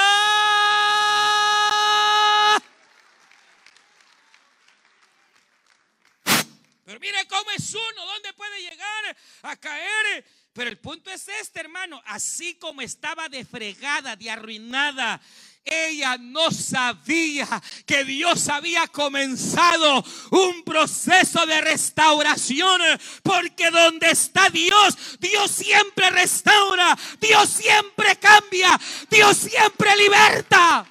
[6.84, 10.24] Pero mire cómo es uno, dónde puede llegar a caer.
[10.52, 15.20] Pero el punto es este, hermano, así como estaba de fregada, de arruinada
[15.64, 17.48] ella no sabía
[17.86, 22.80] que Dios había comenzado un proceso de restauración,
[23.22, 30.86] porque donde está Dios, Dios siempre restaura, Dios siempre cambia, Dios siempre liberta.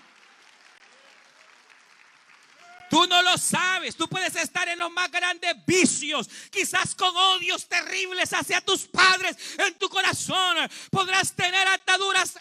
[2.93, 3.95] Tú no lo sabes.
[3.95, 9.35] Tú puedes estar en los más grandes vicios, quizás con odios terribles hacia tus padres
[9.57, 10.57] en tu corazón.
[10.91, 12.35] Podrás tener ataduras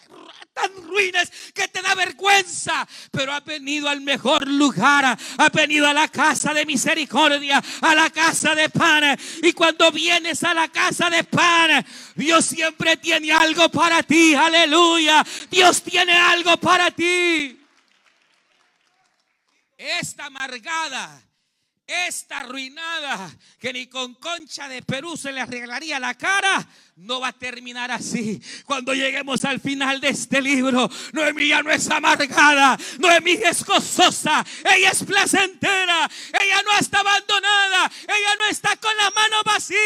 [0.53, 5.93] tan ruines que te da vergüenza, pero ha venido al mejor lugar, ha venido a
[5.93, 9.17] la casa de misericordia, a la casa de pan.
[9.41, 15.25] Y cuando vienes a la casa de pan, Dios siempre tiene algo para ti, aleluya.
[15.49, 17.62] Dios tiene algo para ti.
[19.83, 21.21] Esta amargada
[21.85, 26.65] esta arruinada que ni con concha de Perú se le arreglaría la cara,
[26.95, 28.41] no va a terminar así.
[28.65, 34.45] Cuando lleguemos al final de este libro, Noemí ya no es amargada, Noemí es gozosa,
[34.63, 36.09] ella es placentera,
[36.41, 39.79] ella no está abandonada, ella no está con las manos vacías.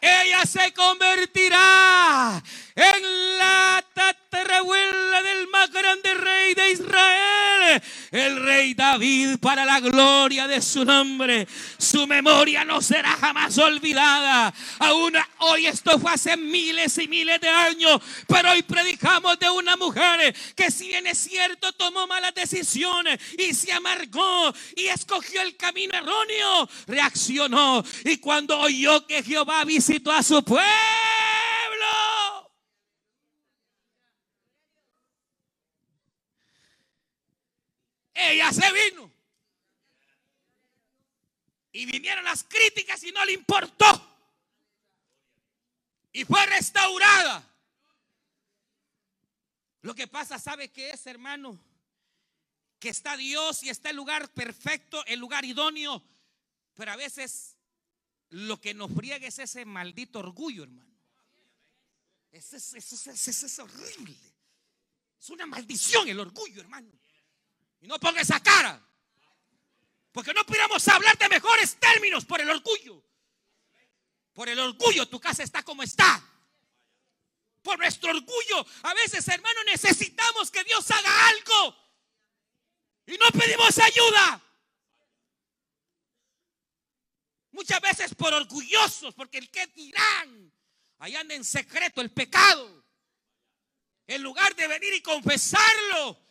[0.00, 2.42] Ella se convertirá
[2.76, 10.46] en la tatarabuela del más grande rey de Israel, el rey David, para la gloria
[10.46, 11.48] de su nombre.
[11.78, 14.52] Su memoria no será jamás olvidada.
[14.78, 19.76] Aún hoy esto fue hace miles y miles de años, pero hoy predicamos de una
[19.76, 25.56] mujer que si bien es cierto tomó malas decisiones y se amargó y escogió el
[25.56, 30.66] camino erróneo, reaccionó y cuando oyó que Jehová visitó a su pueblo,
[38.16, 39.10] ella se vino.
[41.72, 44.18] Y vinieron las críticas y no le importó.
[46.12, 47.46] Y fue restaurada.
[49.82, 51.60] Lo que pasa, ¿sabe qué es, hermano?
[52.80, 56.02] Que está Dios y está el lugar perfecto, el lugar idóneo.
[56.74, 57.56] Pero a veces
[58.30, 60.90] lo que nos friega es ese maldito orgullo, hermano.
[62.32, 64.16] Eso es, es horrible.
[65.20, 66.90] Es una maldición el orgullo, hermano.
[67.86, 68.82] No ponga esa cara.
[70.12, 73.02] Porque no pudiéramos hablar de mejores términos por el orgullo.
[74.32, 76.22] Por el orgullo tu casa está como está.
[77.62, 78.66] Por nuestro orgullo.
[78.82, 81.76] A veces, hermano, necesitamos que Dios haga algo.
[83.06, 84.42] Y no pedimos ayuda.
[87.52, 90.52] Muchas veces por orgullosos, porque el que dirán,
[90.98, 92.84] allá anda en secreto el pecado.
[94.06, 96.25] En lugar de venir y confesarlo,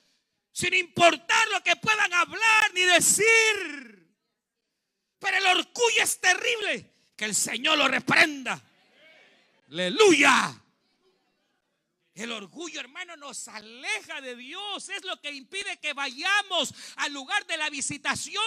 [0.55, 4.15] sin importar lo que puedan hablar ni decir.
[5.19, 6.93] Pero el orgullo es terrible.
[7.17, 8.63] Que el Señor lo reprenda.
[9.69, 10.63] Aleluya.
[12.13, 14.87] El orgullo, hermano, nos aleja de Dios.
[14.87, 18.41] Es lo que impide que vayamos al lugar de la visitación.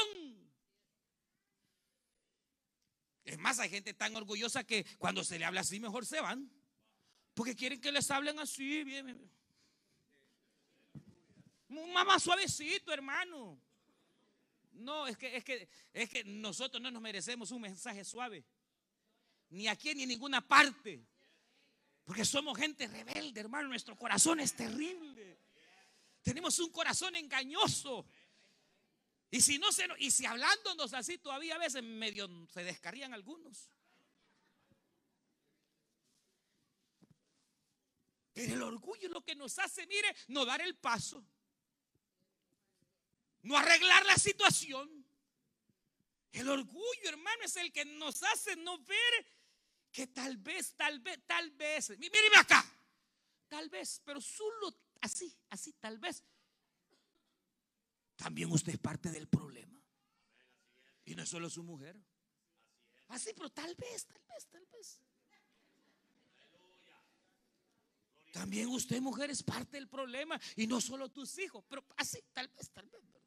[3.23, 6.51] Es más, hay gente tan orgullosa que cuando se le habla así, mejor se van.
[7.35, 8.83] Porque quieren que les hablen así.
[8.83, 9.38] Bien, bien.
[11.69, 13.61] Mamá suavecito, hermano.
[14.73, 18.45] No, es que, es que, es que nosotros no nos merecemos un mensaje suave.
[19.51, 21.05] Ni aquí ni en ninguna parte.
[22.05, 23.69] Porque somos gente rebelde, hermano.
[23.69, 25.41] Nuestro corazón es terrible.
[26.23, 28.09] Tenemos un corazón engañoso.
[29.31, 33.71] Y si no se y si hablándonos así todavía a veces medio se descarrían algunos.
[38.33, 41.27] Pero el orgullo es lo que nos hace, mire, no dar el paso
[43.49, 44.87] no arreglar la situación.
[46.33, 49.27] El orgullo, hermano, es el que nos hace no ver
[49.91, 52.63] que tal vez, tal vez, tal vez, míreme acá,
[53.49, 56.23] tal vez, pero solo así, así, tal vez.
[58.17, 59.81] También usted es parte del problema.
[61.07, 61.97] Y no es solo su mujer.
[63.09, 65.01] Así, pero tal vez, tal vez, tal vez.
[68.31, 72.47] También usted, mujer, es parte del problema y no solo tus hijos, pero así, tal
[72.49, 73.18] vez, tal vez.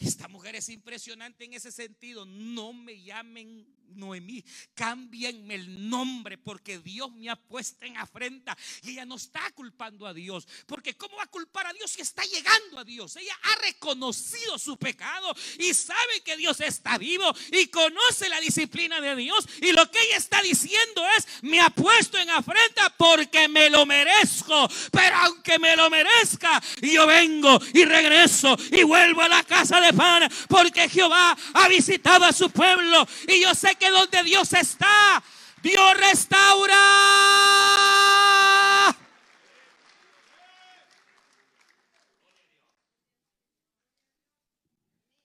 [0.00, 2.24] Esta mujer es impresionante en ese sentido.
[2.24, 8.90] No me llamen Noemí, cámbienme el nombre porque Dios me ha puesto en afrenta y
[8.90, 10.46] ella no está culpando a Dios.
[10.66, 13.16] Porque ¿cómo va a culpar a Dios si está llegando a Dios?
[13.16, 19.00] Ella ha reconocido su pecado y sabe que Dios está vivo y conoce la disciplina
[19.00, 19.46] de Dios.
[19.60, 23.86] Y lo que ella está diciendo es, me ha puesto en afrenta porque me lo
[23.86, 24.68] merezco.
[24.90, 29.92] Pero aunque me lo merezca, yo vengo y regreso y vuelvo a la casa de
[29.92, 35.22] pan porque Jehová ha visitado a su pueblo y yo sé que donde Dios está,
[35.62, 36.76] Dios restaura.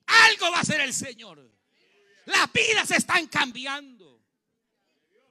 [0.08, 1.52] Algo va a hacer el Señor.
[2.26, 4.24] Las vidas están cambiando.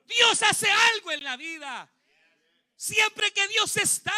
[0.04, 1.90] Dios hace algo en la vida.
[2.76, 4.12] Siempre que Dios está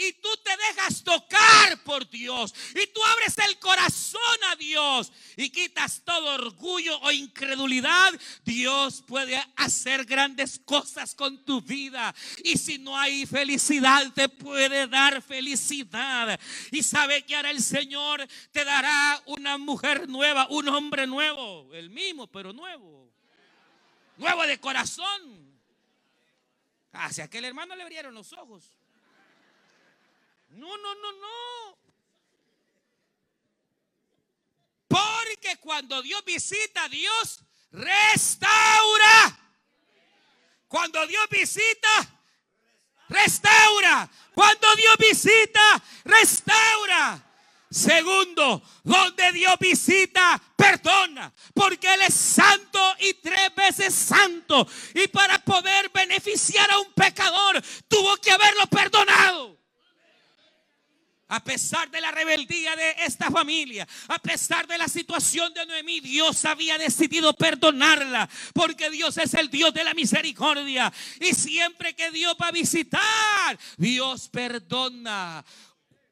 [0.00, 4.20] y tú te dejas tocar por Dios y tú abres el corazón
[4.50, 8.12] a Dios y quitas todo orgullo o incredulidad,
[8.44, 12.14] Dios puede hacer grandes cosas con tu vida.
[12.44, 16.40] Y si no hay felicidad, te puede dar felicidad.
[16.70, 21.90] Y sabe que ahora el Señor te dará una mujer nueva, un hombre nuevo, el
[21.90, 23.12] mismo, pero nuevo.
[24.16, 25.50] Nuevo de corazón.
[26.92, 28.79] Hacia aquel hermano le abrieron los ojos.
[30.50, 31.78] No, no, no, no.
[34.88, 37.40] Porque cuando Dios visita, Dios
[37.70, 39.38] restaura.
[40.66, 41.88] Cuando Dios visita,
[43.08, 44.10] restaura.
[44.34, 47.26] Cuando Dios visita, restaura.
[47.70, 54.66] Segundo, donde Dios visita, perdona, porque Él es santo y tres veces santo.
[54.94, 59.59] Y para poder beneficiar a un pecador, tuvo que haberlo perdonado.
[61.30, 66.00] A pesar de la rebeldía de esta familia, a pesar de la situación de Noemí,
[66.00, 70.92] Dios había decidido perdonarla, porque Dios es el Dios de la misericordia.
[71.20, 75.44] Y siempre que Dios va a visitar, Dios perdona.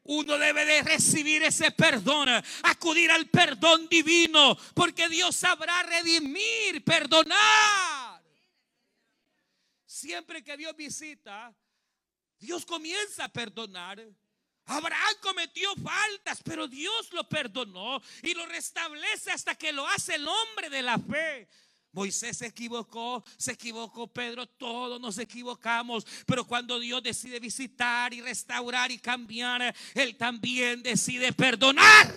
[0.03, 2.29] Uno debe de recibir ese perdón,
[2.63, 8.23] acudir al perdón divino, porque Dios sabrá redimir, perdonar.
[9.85, 11.53] Siempre que Dios visita,
[12.39, 14.01] Dios comienza a perdonar.
[14.69, 20.27] Abraham cometió faltas, pero Dios lo perdonó y lo restablece hasta que lo hace el
[20.27, 21.49] hombre de la fe.
[21.91, 28.21] Moisés se equivocó, se equivocó Pedro, todos nos equivocamos, pero cuando Dios decide visitar y
[28.21, 32.15] restaurar y cambiar, Él también decide perdonar.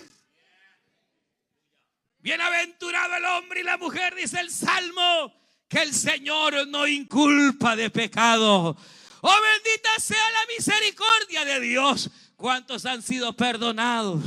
[2.19, 5.33] Bienaventurado el hombre y la mujer, dice el Salmo,
[5.67, 8.77] que el Señor no inculpa de pecado.
[9.21, 12.11] Oh, bendita sea la misericordia de Dios.
[12.35, 14.23] ¿Cuántos han sido perdonados?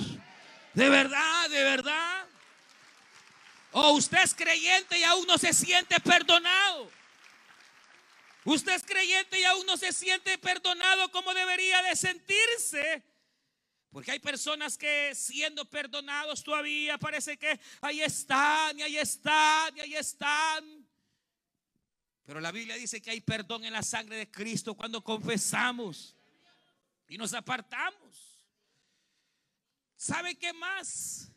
[0.74, 2.26] De verdad, de verdad.
[3.72, 6.90] O usted es creyente y aún no se siente perdonado.
[8.44, 13.02] Usted es creyente y aún no se siente perdonado como debería de sentirse.
[13.90, 19.80] Porque hay personas que siendo perdonados todavía parece que ahí están y ahí están y
[19.80, 20.86] ahí están.
[22.24, 26.15] Pero la Biblia dice que hay perdón en la sangre de Cristo cuando confesamos
[27.08, 28.40] y nos apartamos.
[29.96, 31.30] ¿Sabe qué más?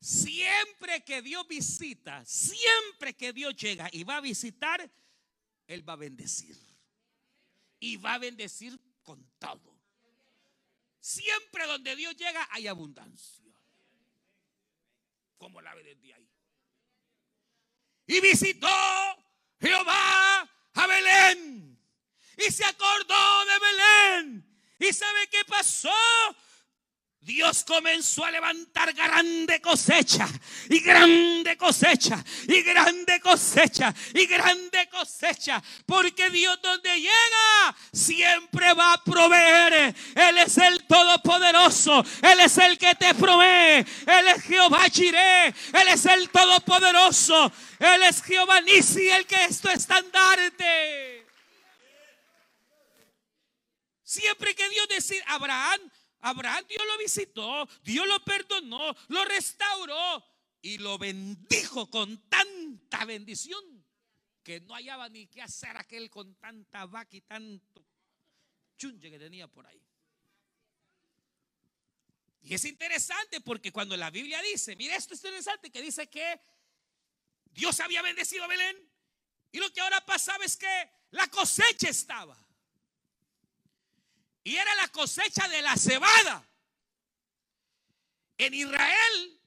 [0.00, 4.90] Siempre que Dios visita, siempre que Dios llega y va a visitar,
[5.66, 6.56] Él va a bendecir.
[7.78, 9.78] Y va a bendecir con todo.
[11.00, 13.44] Siempre donde Dios llega hay abundancia.
[15.36, 16.28] Como la ve desde ahí.
[18.06, 18.68] Y visitó
[19.60, 20.42] Jehová
[20.74, 21.80] a Belén.
[22.36, 24.51] Y se acordó de Belén.
[24.82, 25.94] ¿Y sabe qué pasó?
[27.20, 30.28] Dios comenzó a levantar grande cosecha
[30.68, 35.62] y grande cosecha y grande cosecha y grande cosecha.
[35.86, 39.94] Porque Dios donde llega siempre va a proveer.
[40.16, 42.04] Él es el Todopoderoso.
[42.20, 43.86] Él es el que te provee.
[44.04, 45.46] Él es Jehová Jireh.
[45.46, 47.52] Él es el Todopoderoso.
[47.78, 51.21] Él es Jehová Nisi, el que es tu estandarte.
[54.12, 55.80] Siempre que Dios decide, Abraham
[56.20, 60.22] Abraham Dios lo visitó, Dios lo perdonó, lo restauró
[60.60, 63.64] y lo bendijo con tanta bendición
[64.42, 67.86] que no hallaba ni qué hacer aquel con tanta vaca y tanto
[68.76, 69.82] chunche que tenía por ahí.
[72.42, 76.38] Y es interesante porque cuando la Biblia dice, mira esto es interesante, que dice que
[77.46, 78.76] Dios había bendecido a Belén
[79.52, 82.41] y lo que ahora pasaba es que la cosecha estaba.
[84.44, 86.48] Y era la cosecha de la cebada.
[88.38, 89.40] En Israel,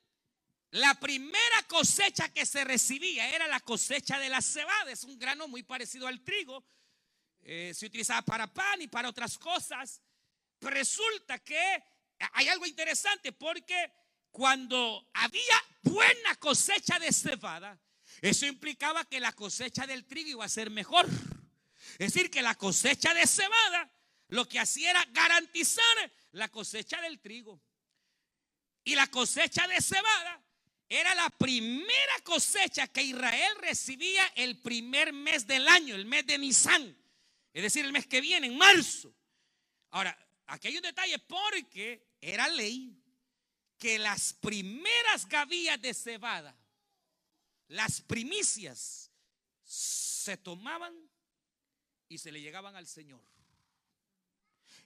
[0.72, 4.92] la primera cosecha que se recibía era la cosecha de la cebada.
[4.92, 6.66] Es un grano muy parecido al trigo.
[7.42, 10.02] Eh, se utilizaba para pan y para otras cosas.
[10.62, 11.84] Resulta que
[12.34, 13.92] hay algo interesante porque
[14.32, 17.80] cuando había buena cosecha de cebada,
[18.22, 21.06] eso implicaba que la cosecha del trigo iba a ser mejor.
[22.00, 23.92] Es decir, que la cosecha de cebada
[24.30, 27.62] lo que hacía era garantizar la cosecha del trigo.
[28.84, 30.44] Y la cosecha de cebada
[30.88, 36.38] era la primera cosecha que Israel recibía el primer mes del año, el mes de
[36.38, 36.96] Nisan.
[37.54, 39.14] Es decir, el mes que viene, en marzo.
[39.92, 40.18] Ahora,
[40.48, 43.02] aquí hay un detalle porque era ley
[43.78, 46.56] que las primeras gavillas de cebada,
[47.68, 49.12] las primicias,
[49.64, 50.94] se tomaban
[52.08, 53.24] y se le llegaban al Señor.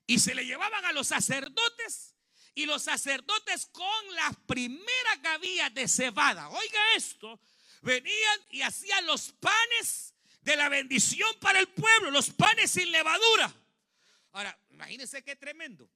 [0.09, 2.15] Y se le llevaban a los sacerdotes
[2.55, 6.49] y los sacerdotes con las primeras gavillas de cebada.
[6.49, 7.39] Oiga esto,
[7.83, 13.53] venían y hacían los panes de la bendición para el pueblo, los panes sin levadura.
[14.31, 15.87] Ahora, imagínense qué tremendo.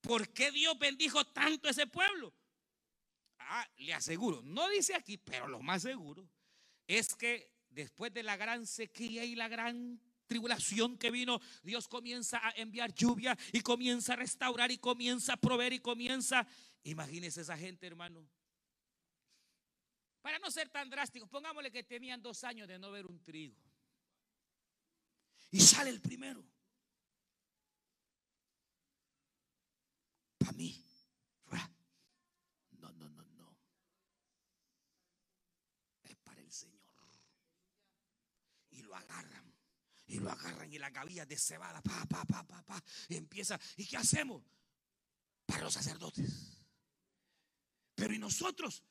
[0.00, 2.34] ¿Por qué Dios bendijo tanto a ese pueblo?
[3.38, 6.26] Ah, le aseguro, no dice aquí, pero lo más seguro
[6.86, 10.00] es que después de la gran sequía y la gran
[10.32, 15.36] tribulación que vino, Dios comienza a enviar lluvia y comienza a restaurar y comienza a
[15.36, 16.46] proveer y comienza,
[16.84, 18.26] imagínese esa gente, hermano.
[20.22, 23.56] Para no ser tan drástico, pongámosle que tenían dos años de no ver un trigo.
[25.50, 26.42] Y sale el primero.
[30.38, 30.82] Para mí.
[32.80, 33.56] No, no, no, no.
[36.04, 36.80] Es para el Señor.
[38.70, 39.51] Y lo agarran.
[40.12, 42.84] Y lo agarran y la gavilla de cebada, pa, pa, pa, pa, pa.
[43.08, 43.58] Y empieza.
[43.78, 44.42] ¿Y qué hacemos?
[45.46, 46.30] Para los sacerdotes.
[47.94, 48.82] Pero y nosotros,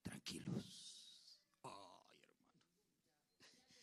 [0.00, 0.64] tranquilos.
[1.64, 2.32] Ay,
[3.40, 3.74] hermano.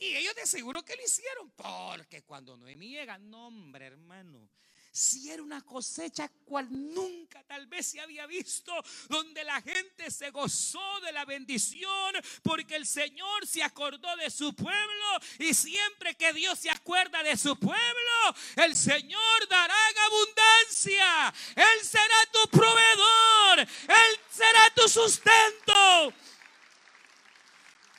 [0.00, 1.48] Y ellos de seguro que lo hicieron.
[1.52, 4.50] Porque cuando Noemí llega, nombre, hermano
[4.98, 8.74] si era una cosecha cual nunca tal vez se había visto,
[9.08, 14.54] donde la gente se gozó de la bendición, porque el Señor se acordó de su
[14.54, 21.34] pueblo y siempre que Dios se acuerda de su pueblo, el Señor dará en abundancia.
[21.54, 26.12] Él será tu proveedor, Él será tu sustento.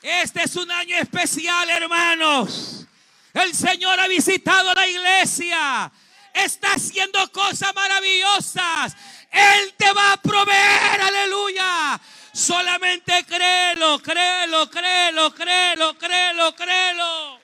[0.01, 2.85] Este es un año especial, hermanos.
[3.33, 5.91] El Señor ha visitado la iglesia
[6.34, 8.95] está haciendo cosas maravillosas.
[9.32, 11.99] Él te va a proveer, aleluya.
[12.34, 17.41] Solamente créelo, créelo, créelo, créelo, créelo, créelo.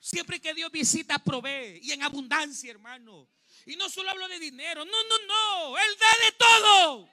[0.00, 1.80] Siempre que Dios visita, provee.
[1.82, 3.28] Y en abundancia, hermano.
[3.66, 4.84] Y no solo hablo de dinero.
[4.84, 5.78] No, no, no.
[5.78, 7.10] Él da de todo.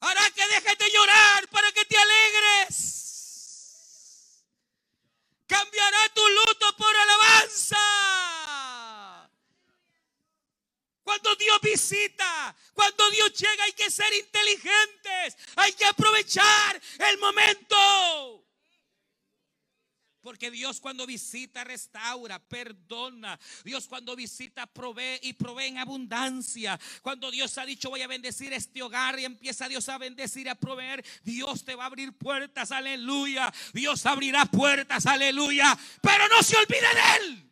[0.00, 2.99] Hará que dejes de llorar para que te alegres.
[5.50, 7.76] Cambiará tu luto por alabanza.
[11.02, 18.46] Cuando Dios visita, cuando Dios llega hay que ser inteligentes, hay que aprovechar el momento.
[20.22, 23.38] Porque Dios cuando visita restaura, perdona.
[23.64, 26.78] Dios cuando visita provee y provee en abundancia.
[27.02, 30.54] Cuando Dios ha dicho voy a bendecir este hogar y empieza Dios a bendecir a
[30.54, 33.52] proveer, Dios te va a abrir puertas, aleluya.
[33.72, 35.78] Dios abrirá puertas, aleluya.
[36.02, 37.50] Pero no se olvide de Él.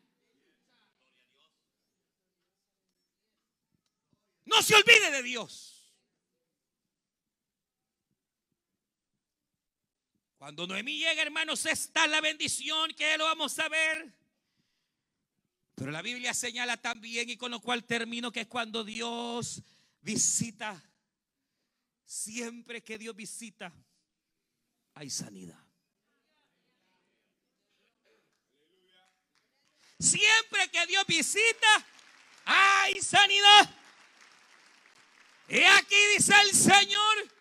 [4.44, 5.77] No se olvide de Dios.
[10.38, 14.14] Cuando Noemí llega, hermanos, está la bendición que lo vamos a ver.
[15.74, 19.62] Pero la Biblia señala también, y con lo cual termino, que es cuando Dios
[20.00, 20.80] visita,
[22.04, 23.72] siempre que Dios visita,
[24.94, 25.58] hay sanidad.
[29.98, 31.86] Siempre que Dios visita,
[32.44, 33.74] hay sanidad.
[35.48, 37.37] Y aquí dice el Señor,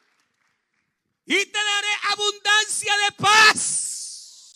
[1.28, 4.54] y te daré abundancia de paz.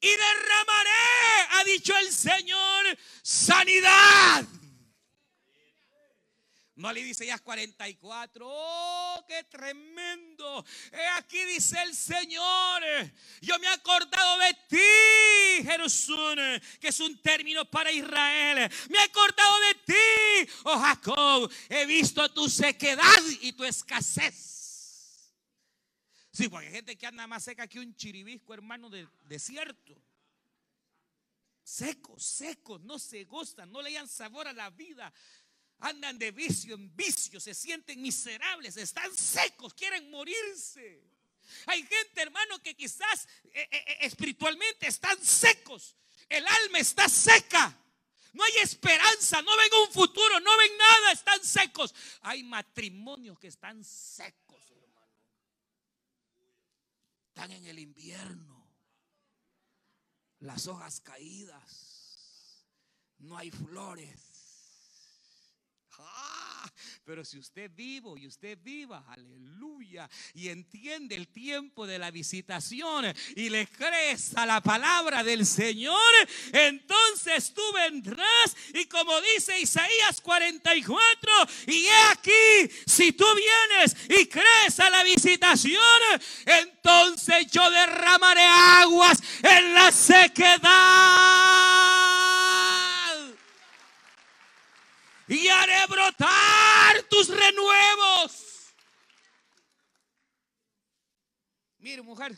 [0.00, 4.44] Y derramaré, ha dicho el Señor, sanidad.
[6.74, 8.46] No le dice ya 44.
[8.48, 10.64] Oh, qué tremendo.
[10.90, 12.82] He aquí dice el Señor.
[13.42, 18.72] Yo me he acordado de ti, Jerusalén, que es un término para Israel.
[18.88, 21.52] Me he acordado de ti, oh Jacob.
[21.68, 24.59] He visto tu sequedad y tu escasez.
[26.40, 29.94] Sí, porque hay gente que anda más seca que un chiribisco, hermano, del desierto.
[31.62, 35.12] Secos, secos, no se gustan, no le dan sabor a la vida.
[35.80, 41.04] Andan de vicio en vicio, se sienten miserables, están secos, quieren morirse.
[41.66, 45.94] Hay gente, hermano, que quizás eh, eh, eh, espiritualmente están secos.
[46.26, 47.78] El alma está seca.
[48.32, 51.94] No hay esperanza, no ven un futuro, no ven nada, están secos.
[52.22, 54.40] Hay matrimonios que están secos
[57.40, 58.66] están en el invierno.
[60.40, 62.66] Las hojas caídas.
[63.18, 64.20] No hay flores.
[67.04, 73.06] pero si usted vivo y usted viva, aleluya, y entiende el tiempo de la visitación
[73.36, 75.98] y le crees a la palabra del Señor,
[76.52, 78.56] entonces tú vendrás.
[78.74, 81.32] Y como dice Isaías 44,
[81.66, 85.80] y he aquí, si tú vienes y crees a la visitación,
[86.46, 91.79] entonces yo derramaré aguas en la sequedad.
[95.30, 98.74] Y haré brotar tus renuevos.
[101.78, 102.36] Mire, mujer,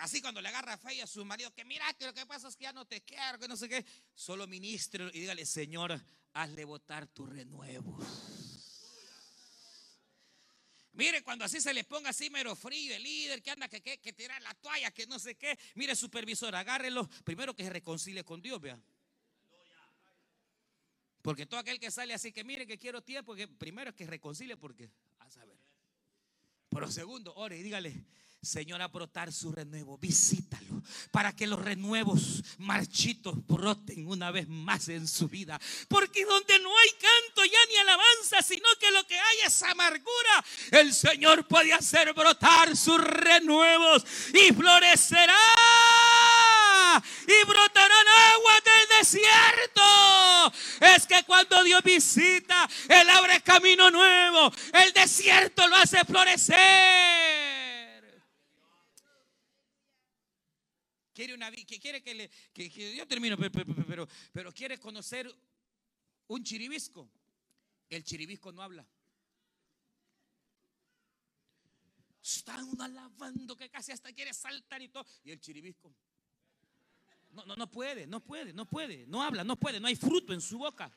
[0.00, 2.56] así cuando le agarra fe a su marido, que mira que lo que pasa es
[2.56, 6.64] que ya no te quiero, que no sé qué, solo ministro y dígale, Señor, hazle
[6.64, 7.96] botar tu renuevo.
[10.94, 13.98] Mire, cuando así se le ponga así mero frío, el líder que anda que, que,
[14.00, 15.56] que tira la toalla, que no sé qué.
[15.76, 17.08] Mire, supervisor, agárrelo.
[17.22, 18.76] Primero que se reconcilie con Dios, vea.
[21.22, 24.06] Porque todo aquel que sale así que mire que quiero tiempo, que primero es que
[24.06, 25.58] reconcilie porque, a saber.
[26.68, 28.06] Pero segundo, ore y dígale,
[28.42, 29.98] Señor, a brotar su renuevo.
[29.98, 35.60] Visítalo para que los renuevos marchitos broten una vez más en su vida.
[35.88, 40.44] Porque donde no hay canto ya ni alabanza, sino que lo que hay es amargura,
[40.70, 45.36] el Señor puede hacer brotar sus renuevos y florecerá
[47.26, 48.59] y brotarán aguas
[49.00, 50.52] del desierto.
[50.80, 54.52] Es que cuando Dios visita, Él abre camino nuevo.
[54.72, 57.00] El desierto lo hace florecer.
[61.12, 65.30] quiere una que quiere que le que, yo termino pero, pero, quiere conocer
[66.28, 67.10] un chiribisco
[67.90, 68.86] el chiribisco no habla
[72.22, 75.94] están alabando que casi hasta quiere saltar y todo y el chiribisco
[77.32, 80.32] no, no, no puede, no puede, no puede, no habla, no puede, no hay fruto
[80.32, 80.90] en su boca.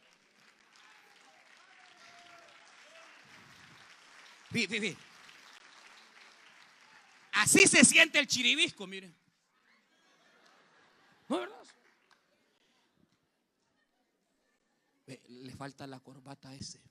[7.34, 9.14] Así se siente el chiribisco, mire.
[15.28, 16.82] Le falta la corbata ese.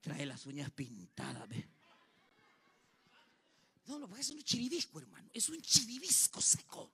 [0.00, 1.48] Trae las uñas pintadas.
[3.86, 5.28] No, porque es un chiribisco, hermano.
[5.32, 6.90] Es un chiribisco seco.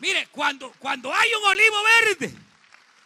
[0.00, 2.48] Mire, cuando, cuando hay un olivo verde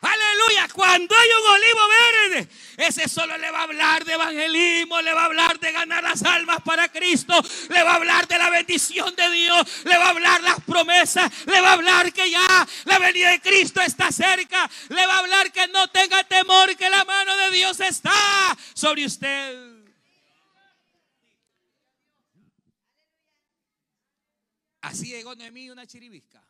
[0.02, 0.68] Aleluya.
[0.72, 5.22] Cuando hay un olivo verde, ese solo le va a hablar de evangelismo, le va
[5.22, 9.14] a hablar de ganar las almas para Cristo, le va a hablar de la bendición
[9.14, 12.98] de Dios, le va a hablar las promesas, le va a hablar que ya la
[12.98, 17.04] venida de Cristo está cerca, le va a hablar que no tenga temor, que la
[17.04, 19.71] mano de Dios está sobre usted.
[24.82, 26.44] Así llegó Noemí una chiribisca.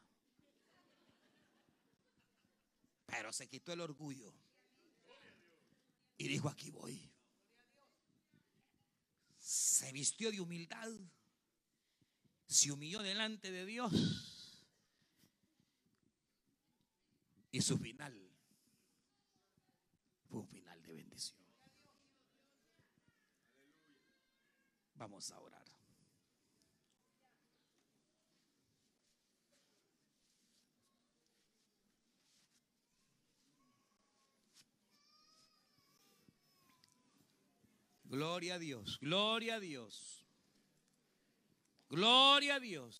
[3.07, 4.33] Pero se quitó el orgullo.
[6.17, 7.11] Y dijo, aquí voy.
[9.39, 10.89] Se vistió de humildad.
[12.47, 13.93] Se humilló delante de Dios.
[17.51, 18.19] Y su final
[20.31, 21.39] fue un final de bendición.
[24.95, 25.63] Vamos a orar.
[38.13, 40.23] Gloria a Dios, gloria a Dios.
[41.89, 42.95] Gloria a Dios.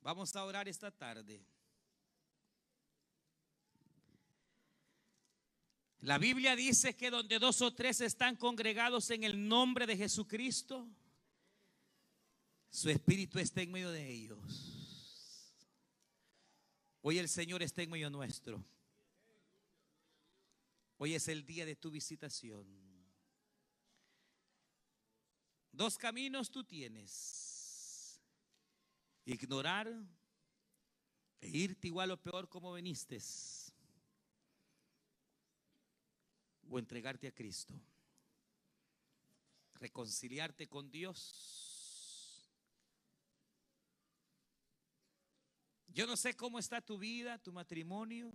[0.00, 1.44] Vamos a orar esta tarde.
[6.02, 10.88] La Biblia dice que donde dos o tres están congregados en el nombre de Jesucristo,
[12.70, 14.75] su Espíritu está en medio de ellos.
[17.08, 18.60] Hoy el Señor está en medio nuestro.
[20.98, 22.66] Hoy es el día de tu visitación.
[25.70, 28.20] Dos caminos tú tienes.
[29.24, 29.86] Ignorar
[31.40, 33.20] e irte igual o peor como viniste.
[36.68, 37.72] O entregarte a Cristo.
[39.74, 41.65] Reconciliarte con Dios
[45.96, 48.30] Yo no sé cómo está tu vida, tu matrimonio,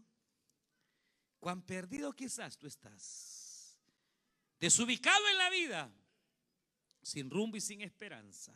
[1.40, 3.78] cuán perdido quizás tú estás,
[4.60, 5.92] desubicado en la vida,
[7.04, 8.52] sin rumbo y sin esperanza.